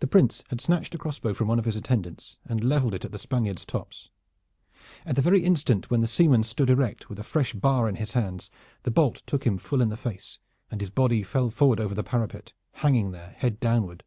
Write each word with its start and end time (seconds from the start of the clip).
The 0.00 0.06
Prince 0.06 0.44
had 0.48 0.60
snatched 0.60 0.94
a 0.94 0.98
crossbow 0.98 1.32
from 1.32 1.48
one 1.48 1.58
of 1.58 1.64
his 1.64 1.76
attendants 1.76 2.38
and 2.44 2.62
leveled 2.62 2.92
it 2.92 3.06
at 3.06 3.10
the 3.12 3.16
Spaniard's 3.16 3.64
tops. 3.64 4.10
At 5.06 5.16
the 5.16 5.22
very 5.22 5.40
instant 5.44 5.90
when 5.90 6.02
the 6.02 6.06
seaman 6.06 6.42
stood 6.44 6.68
erect 6.68 7.08
with 7.08 7.18
a 7.18 7.22
fresh 7.24 7.54
bar 7.54 7.88
in 7.88 7.94
his 7.96 8.12
hands, 8.12 8.50
the 8.82 8.90
bolt 8.90 9.22
took 9.26 9.44
him 9.46 9.56
full 9.56 9.80
in 9.80 9.88
the 9.88 9.96
face, 9.96 10.40
and 10.70 10.82
his 10.82 10.90
body 10.90 11.22
fell 11.22 11.48
forward 11.48 11.80
over 11.80 11.94
the 11.94 12.04
parapet, 12.04 12.52
hanging 12.72 13.12
there 13.12 13.30
head 13.38 13.58
downward. 13.58 14.04